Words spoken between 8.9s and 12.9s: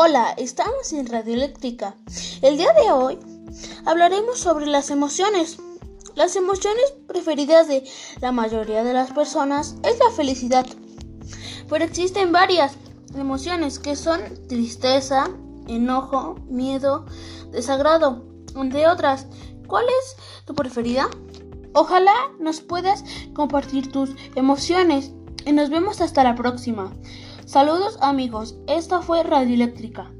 las personas es la felicidad. Pero existen varias